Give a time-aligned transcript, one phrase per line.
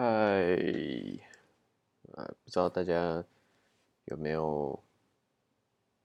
[0.00, 0.04] 嗨，
[2.12, 3.24] 呃，不知道大家
[4.04, 4.80] 有没有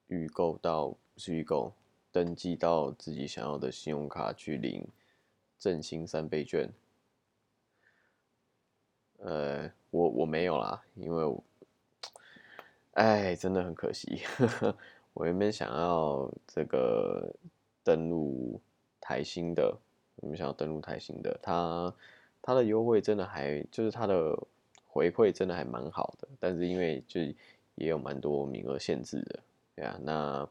[0.07, 1.75] 预购到，不是预购，
[2.11, 4.87] 登记到自己想要的信用卡去领
[5.59, 6.71] 振兴三倍券？
[9.19, 11.43] 呃，我我没有啦，因为，
[12.93, 14.23] 哎，真的很可惜。
[15.13, 17.31] 我原本想要这个
[17.83, 18.59] 登录
[18.99, 19.77] 台新的，
[20.15, 21.93] 我们想要登录台新的，它
[22.43, 24.37] 它的优惠真的还就是它的
[24.85, 27.19] 回馈真的还蛮好的，但是因为就
[27.73, 29.39] 也有蛮多名额限制的，
[29.75, 30.49] 对啊，那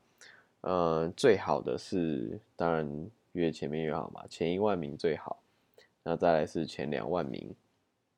[0.62, 5.38] 呃最好的是当然越前面越好嘛，前一万名最好，
[6.02, 7.54] 那再来是前两万名。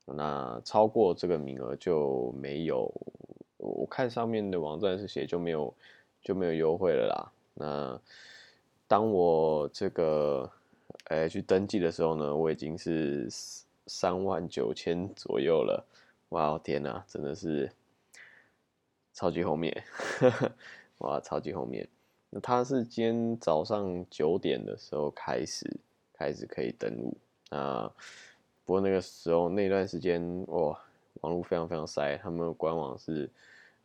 [0.06, 2.92] 那超过这个名额就没有，
[3.56, 5.74] 我看上面的网站是写就没有
[6.20, 7.32] 就没有优惠了啦。
[7.54, 7.98] 那
[8.86, 10.50] 当我这个
[11.04, 13.28] 哎去登记的时候呢，我已经是
[13.86, 15.86] 三万九千左右了。
[16.30, 17.70] 哇天哪，真的是
[19.12, 19.84] 超级后面，
[20.98, 21.86] 哇超级后面。
[22.30, 25.70] 那他是今天早上九点的时候开始
[26.14, 27.16] 开始可以登录
[27.50, 27.92] 啊。
[28.64, 30.76] 不过那个时候那段时间哇，
[31.20, 33.30] 网络非常非常塞，他们官网是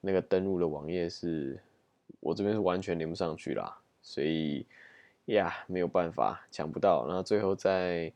[0.02, 1.59] 那个登录的网页是，
[2.22, 4.66] 我这边是完全连不上去啦，所以
[5.35, 8.11] 呀没有办法抢不到，然后最后在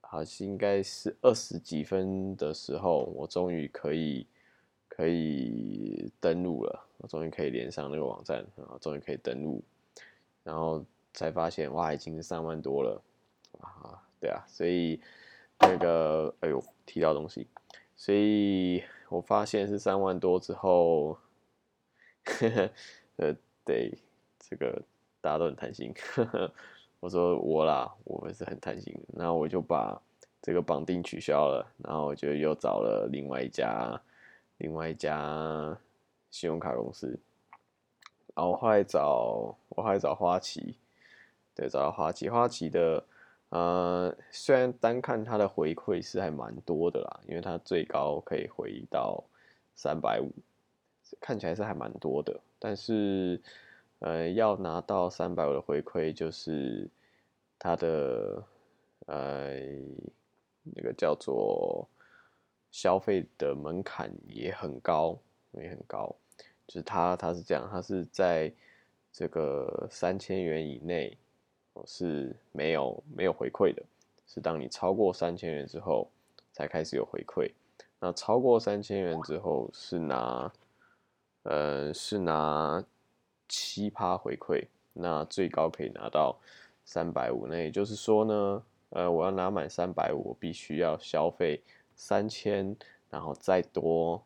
[0.00, 4.26] 好像应该是二十几分的时候，我终于可以
[4.88, 9.62] 可以登录了，我终于可以连上那个网站，然后终于可以登录，
[10.44, 13.02] 然后才发现哇已经是三万多了。
[13.60, 15.00] 啊，对啊，所以。
[15.62, 17.46] 那个，哎呦，提到东西，
[17.94, 21.18] 所以我发现是三万多之后，
[22.24, 22.70] 呵呵
[23.16, 23.92] 呃，对，
[24.38, 24.82] 这个
[25.20, 25.92] 大家都很贪心。
[27.00, 30.00] 我说我啦，我们是很贪心，然后我就把
[30.42, 34.00] 这个绑定取消了，然后我就又找了另外一家，
[34.58, 35.78] 另外一家
[36.30, 37.18] 信用卡公司，
[38.34, 40.76] 然后后来找，我后来找花旗，
[41.54, 43.04] 对，找到花旗，花旗的。
[43.50, 49.24] 呃，虽然单看它的回馈是还蛮多的啦，因为它最高可以回到
[49.74, 50.30] 三百五，
[51.20, 52.38] 看起来是还蛮多的。
[52.60, 53.42] 但是，
[54.00, 56.86] 呃，要拿到三百五的回馈，就是
[57.58, 58.44] 它的
[59.06, 59.54] 呃
[60.64, 61.88] 那个叫做
[62.70, 65.18] 消费的门槛也很高，
[65.52, 66.14] 也很高。
[66.66, 68.52] 就是它它是这样，它是在
[69.12, 71.16] 这个三千元以内。
[71.86, 73.82] 是没有没有回馈的，
[74.26, 76.10] 是当你超过三千元之后
[76.52, 77.50] 才开始有回馈。
[77.98, 80.52] 那超过三千元之后是拿，
[81.44, 82.84] 呃，是拿
[83.50, 86.38] 七趴回馈，那最高可以拿到
[86.86, 87.46] 三百五。
[87.46, 91.62] 那也就是说呢，呃，我要拿满三百五，我必须要消费
[91.94, 92.74] 三千，
[93.10, 94.24] 然后再多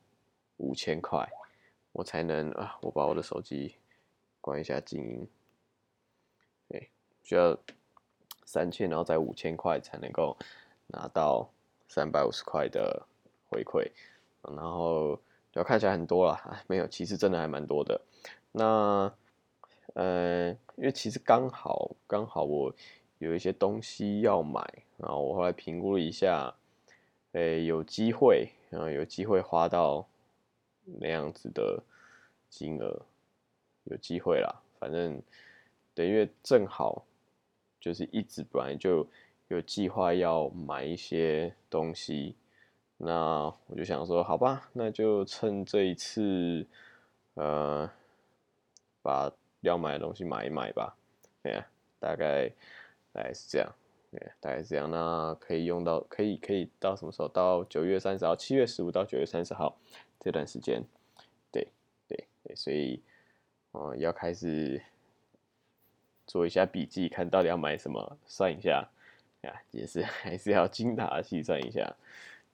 [0.59, 1.29] 五千块，
[1.91, 3.75] 我才能啊，我把我的手机
[4.41, 5.27] 关一下静音。
[7.23, 7.59] 需要
[8.45, 10.37] 三千，然后再五千块才能够
[10.89, 11.49] 拿到
[11.89, 13.07] 三百五十块的
[13.49, 13.91] 回馈，
[14.43, 15.19] 然后
[15.55, 18.01] 就看起来很多了，没有，其实真的还蛮多的。
[18.51, 19.13] 那
[19.95, 22.75] 呃，因为其实刚好刚好我
[23.19, 24.61] 有一些东西要买，
[24.97, 26.53] 然后我后来评估了一下，
[27.33, 30.05] 诶，有机会，然后有机会花到
[30.85, 31.81] 那样子的
[32.51, 33.03] 金额，
[33.85, 35.23] 有机会啦，反正
[35.95, 37.05] 对，因为正好。
[37.81, 39.07] 就是一直本来就
[39.49, 42.35] 有计划要买一些东西，
[43.05, 46.67] 那我就想说，好吧，那就趁这一次，
[47.35, 47.91] 呃，
[49.03, 50.97] 把要买的东西买一买吧。
[51.43, 51.67] 对呀，
[52.01, 52.49] 大概
[53.13, 53.71] 大概是这样，
[54.11, 54.91] 对，大概是这样。
[54.91, 57.29] 那可以用到，可以可以到什么时候？
[57.29, 59.77] 到九月三十号，七月十五到九月三十号
[60.19, 60.83] 这段时间。
[61.53, 61.69] 对
[62.09, 63.03] 对对，所以，
[63.73, 64.83] 哦，要开始。
[66.27, 68.89] 做一下笔记，看到底要买什么，算一下，
[69.43, 71.95] 啊，也是还是要精打细算一下，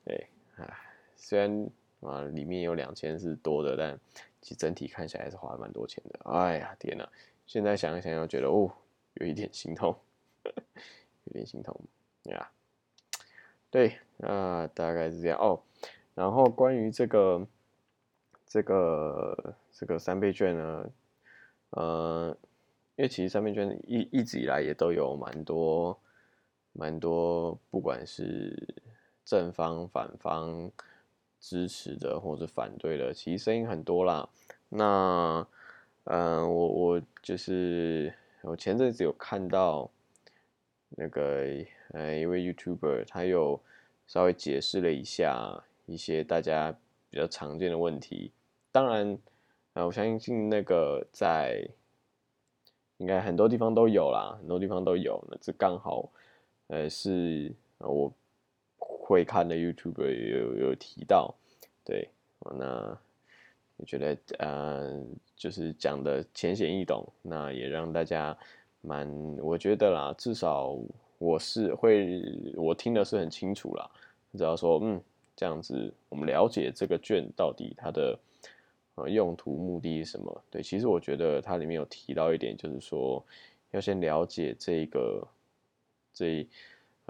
[0.05, 0.27] 对，
[0.65, 0.79] 啊，
[1.17, 1.71] 虽然
[2.01, 3.99] 啊里面有两千是多的，但
[4.41, 6.21] 其实整体看起来还是花了蛮多钱的。
[6.31, 7.09] 哎呀，天哪！
[7.47, 8.71] 现在想一想，又觉得哦，
[9.15, 9.97] 有一点心痛，
[10.45, 11.79] 有点心痛，
[12.25, 12.51] 呀，
[13.71, 15.61] 对，那大概是这样哦。
[16.15, 17.47] 然后关于这个
[18.47, 20.91] 这个这个三倍券呢，
[21.71, 22.37] 呃。
[22.97, 25.99] 因为其实三倍券一一直以来也都有蛮多
[26.75, 28.55] 蛮多，不管是
[29.31, 30.73] 正方反方
[31.39, 34.29] 支持的或者反对的，其实声音很多啦。
[34.71, 35.47] 那
[36.03, 38.13] 嗯，我我就是
[38.43, 39.89] 我前阵子有看到
[40.89, 41.47] 那个
[41.93, 43.61] 呃一位 YouTuber，他有
[44.09, 46.77] 稍微解释了一下，一些大家
[47.09, 48.33] 比较常见的问题。
[48.73, 49.17] 当然，
[49.75, 51.69] 呃，我相信那个在
[52.97, 55.25] 应该很多地方都有啦，很多地方都有。
[55.31, 56.11] 那这刚好，
[56.67, 58.13] 呃，是我
[59.11, 61.35] 会看的 YouTube 有有提到，
[61.85, 62.09] 对，
[62.59, 62.99] 那
[63.77, 65.03] 我觉得呃，
[65.37, 68.37] 就是讲的浅显易懂，那也让大家
[68.81, 69.09] 蛮，
[69.43, 70.79] 我觉得啦，至少
[71.19, 72.23] 我是会，
[72.57, 73.91] 我听的是很清楚啦，
[74.33, 75.01] 只要说嗯，
[75.35, 78.19] 这样子，我们了解这个卷到底它的。
[79.09, 80.45] 用途目的是什么？
[80.51, 83.25] 对，其实我觉得它里面有提到一点，就是说
[83.71, 85.27] 要先了解这个
[86.13, 86.47] 这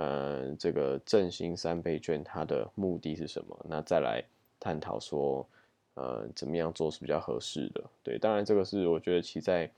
[0.01, 4.25] 呃这个振兴三倍券它的目的是什么，那再来
[4.59, 5.47] 探讨说
[5.95, 7.85] 呃怎么样做是比较合适的。
[8.03, 9.71] 对，当然这个是我觉得其在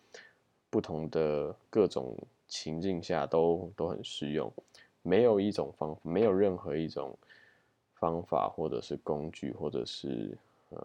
[0.70, 2.16] 不同的各种
[2.46, 4.52] 情境下都都很适用，
[5.02, 7.18] 没有一种方没有任何一种
[7.94, 10.38] 方法或者是工具或者是
[10.70, 10.78] 嗯。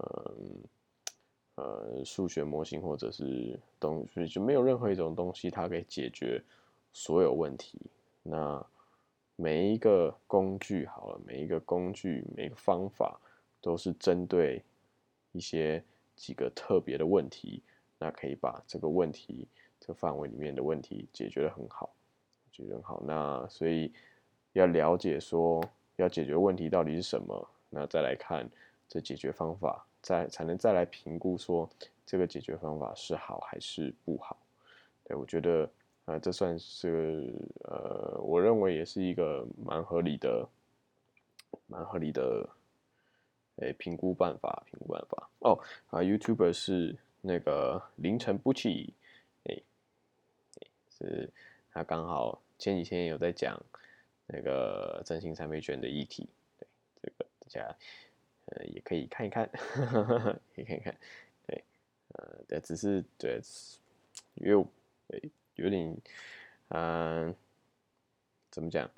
[1.60, 6.40] 呃，数学模型或者是东西，就没有任何一种东西它可以解决
[6.94, 7.80] 所有问题。
[8.22, 8.64] 那
[9.38, 13.18] 每一个工具好了，每一个工具，每个方法
[13.62, 14.62] 都是针对
[15.32, 15.82] 一些
[16.16, 17.64] 几个特别的问题，
[17.98, 19.48] 那可以把这个问题
[19.80, 21.90] 这个范围里面的问题解决的很好，
[22.52, 23.02] 解决很好。
[23.06, 23.94] 那所以
[24.54, 25.64] 要了解说
[25.96, 28.50] 要解决问题到底是什么，那再来看
[28.90, 29.86] 这解决方法。
[30.00, 31.70] 再才能再来评估说
[32.06, 34.38] 这个解决方法是好还是不好。
[35.04, 35.70] 对我觉得，
[36.08, 37.34] 呃，这算是
[37.66, 40.48] 呃，我认为也是一个蛮合理的、
[41.68, 42.50] 蛮合理的，
[43.58, 44.64] 诶，评估办法。
[44.66, 45.60] 评估办法哦
[45.90, 48.94] 啊，YouTuber 是那个凌晨不起，
[49.44, 49.62] 诶，
[50.98, 51.30] 是
[51.74, 53.62] 他刚好前几天有在讲
[54.28, 56.30] 那个真心三倍券的议题。
[56.58, 56.68] 对，
[57.02, 57.76] 这个大家。
[58.46, 59.46] 呃，也可以看一看，
[60.56, 60.98] 可以看一看，
[61.46, 61.62] 对，
[62.14, 63.42] 呃，对，只是对，
[64.36, 64.66] 因为
[65.10, 65.98] 对有点，
[66.70, 67.36] 嗯，
[68.50, 68.90] 怎么讲？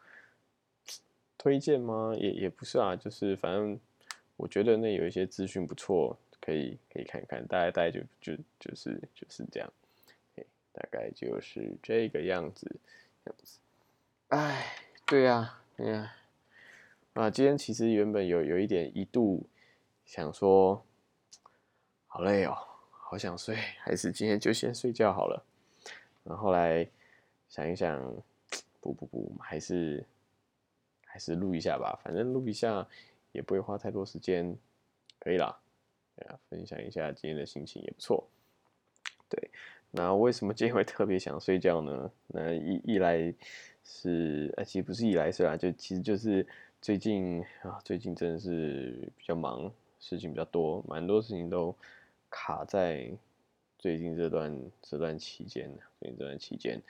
[1.38, 2.14] 推荐吗？
[2.18, 3.80] 也也不是啊，就是反正
[4.36, 9.74] 我觉得那有一些资讯不错，可以可以看看，大概大概就就就是就是这样，
[10.74, 12.76] 大概就是这个样子
[13.26, 13.58] 样子。
[14.30, 16.14] 哎，对呀，对呀。
[17.14, 19.48] 啊，今天其实原本有有一点一度
[20.06, 20.86] 想说，
[22.08, 22.56] 好累哦，
[22.92, 25.46] 好想睡，还是今天就先睡觉好了。
[26.30, 26.88] 然后来
[27.50, 28.00] 想一想，
[28.80, 30.06] 不不不，还是
[31.04, 32.88] 还是录一下吧，反正录一下
[33.34, 34.56] 也不会花太多时间，
[35.20, 35.60] 可以啦。
[36.16, 38.26] 对啊，分享一下今天的心情也不错。
[39.28, 39.50] 对，
[39.92, 42.12] 那为什么今天会特别想睡觉呢？
[42.28, 43.34] 那一一来
[43.84, 46.48] 是，呃，其实不是一来是啊，就其实就是。
[46.82, 51.76] 最近啊，最近真的是比较忙，事情比较多，蛮多事情都
[52.30, 53.12] 卡在
[53.80, 56.82] 最近这段这段期间最近这段期间，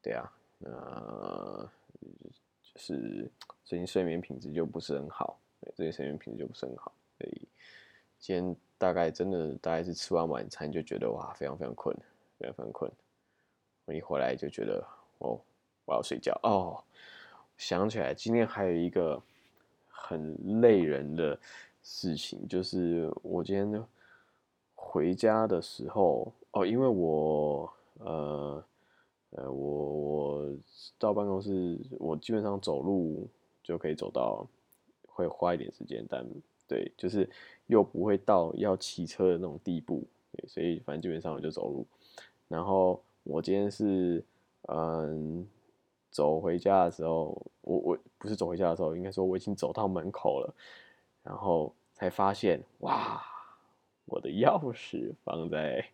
[0.00, 1.70] 对啊，呃，
[2.62, 3.30] 就是
[3.62, 7.42] 最近睡眠品质就不是很好，对，最近睡眠品质就不是很好，所以
[8.18, 11.94] 今天大概真的大概是吃完晚餐就觉得哇，非常非常困，
[12.38, 12.90] 非常非常困，
[13.84, 14.82] 我一回来就觉得
[15.18, 15.38] 哦，
[15.84, 16.82] 我要睡觉哦。
[17.58, 19.22] 想起来，今天还有一个
[19.90, 21.38] 很累人的
[21.82, 23.88] 事情，就是我今天呢
[24.86, 28.64] 回家的时候，哦，因为我呃
[29.30, 30.56] 呃，我我
[30.98, 33.28] 到办公室，我基本上走路
[33.62, 34.46] 就可以走到，
[35.06, 36.24] 会花一点时间，但
[36.68, 37.28] 对，就是
[37.66, 41.86] 又不会到要骑车的那种地步，对，所以反正基本上我就走路。
[42.48, 44.22] 然后我今天是
[44.68, 45.46] 嗯。
[46.08, 50.54] 走回家的时候，我我不是走回家的时候，应该说我已经走到门口了，
[51.22, 53.22] 然后才发现，哇，
[54.06, 55.84] 我的钥匙放在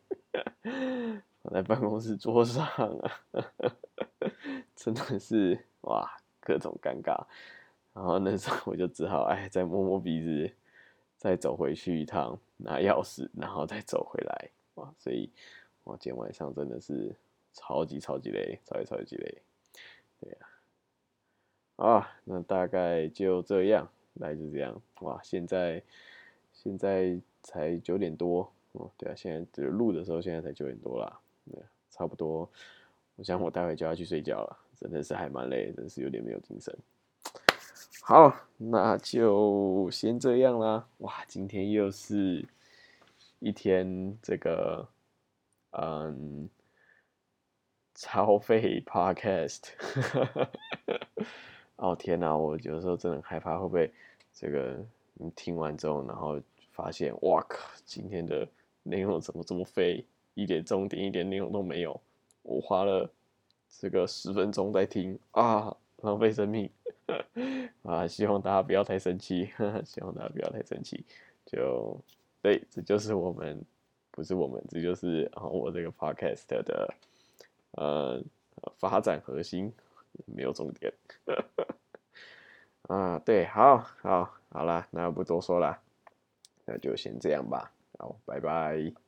[1.43, 3.23] 放在办公室桌上啊，
[4.77, 7.27] 真的是哇，各种尴尬。
[7.95, 10.51] 然后那时候我就只好哎，再摸摸鼻子，
[11.17, 14.51] 再走回去一趟拿钥匙，然后再走回来。
[14.75, 15.31] 哇，所以
[15.85, 17.15] 我今天晚上真的是
[17.53, 19.43] 超级超级累，超级超级累。
[20.21, 20.47] 对呀，
[21.77, 25.83] 啊，那大概就这样，来就这样，哇，现在
[26.53, 31.19] 现在才九点多，哦，对啊，现在这录的时候现在才九点多啦，
[31.51, 32.49] 对，差不多，
[33.17, 36.77] 我想我待会就要去睡觉了，真的是还蛮累，真是有点没有精神。
[38.03, 42.47] 好，那就先这样啦，哇，今天又是
[43.39, 44.89] 一天这个，
[45.71, 46.49] 嗯。
[47.95, 49.61] 超费 Podcast，
[51.77, 52.35] 哦天哪！
[52.37, 53.93] 我有时候真的很害怕会不会
[54.33, 56.41] 这个你听完之后，然后
[56.83, 58.47] 发现，哇靠，今天的
[58.83, 62.01] 内容怎么这么废，一点重点一点内容都没有，
[62.43, 63.09] 我花了
[63.71, 66.69] 这个十分钟在听啊，浪费生命
[67.85, 68.05] 啊！
[68.09, 69.49] 希望大家不要太生气，
[69.87, 71.05] 希望大家不要太生气。
[71.47, 71.97] 就
[72.43, 73.65] 对，这就是我们，
[74.11, 76.95] 不是我们，这就是啊我这个 podcast 的
[77.77, 78.21] 呃
[78.77, 79.73] 发展核心，
[80.27, 80.93] 没有重点。
[82.89, 85.81] 啊，对，好好好了，那不多说了，
[86.73, 89.02] 那就先这样吧，好，拜拜。